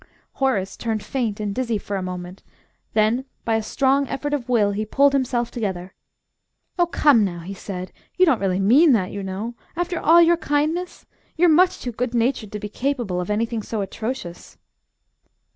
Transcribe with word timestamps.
Horace 0.33 0.77
turned 0.77 1.03
faint 1.03 1.39
and 1.39 1.53
dizzy 1.53 1.77
for 1.77 1.95
a 1.95 2.01
moment. 2.01 2.41
Then, 2.93 3.25
by 3.45 3.57
a 3.57 3.61
strong 3.61 4.07
effort 4.07 4.33
of 4.33 4.49
will, 4.49 4.71
he 4.71 4.83
pulled 4.83 5.13
himself 5.13 5.51
together. 5.51 5.93
"Oh, 6.79 6.87
come 6.87 7.23
now," 7.23 7.41
he 7.41 7.53
said, 7.53 7.91
"you 8.17 8.25
don't 8.25 8.39
really 8.41 8.59
mean 8.59 8.93
that, 8.93 9.11
you 9.11 9.21
know. 9.21 9.53
After 9.75 9.99
all 9.99 10.19
your 10.19 10.37
kindness! 10.37 11.05
You're 11.37 11.49
much 11.49 11.81
too 11.81 11.91
good 11.91 12.15
natured 12.15 12.51
to 12.53 12.59
be 12.59 12.67
capable 12.67 13.21
of 13.21 13.29
anything 13.29 13.61
so 13.61 13.81
atrocious." 13.81 14.57